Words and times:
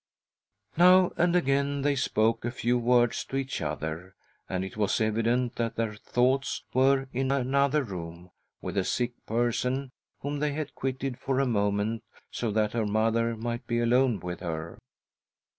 Now 0.77 1.11
and 1.15 1.35
again 1.35 1.83
they 1.83 1.95
spoke 1.95 2.43
a 2.43 2.49
few 2.49 2.79
words 2.79 3.23
to 3.25 3.35
each 3.35 3.61
other, 3.61 4.15
and 4.49 4.65
it 4.65 4.75
was 4.75 4.99
evident 4.99 5.57
that 5.57 5.75
their 5.75 5.93
thoughts 5.93 6.63
were 6.73 7.07
in 7.13 7.29
another 7.31 7.83
room 7.83 8.31
with 8.63 8.77
a 8.79 8.83
sick 8.83 9.13
person 9.27 9.91
whom 10.21 10.39
they 10.39 10.53
had 10.53 10.73
quitted 10.73 11.19
for 11.19 11.39
a 11.39 11.45
moment 11.45 12.03
so 12.31 12.49
that 12.49 12.73
her 12.73 12.87
mother 12.87 13.37
might 13.37 13.67
be 13.67 13.77
alone 13.79 14.19
with 14.19 14.39
her. 14.39 14.79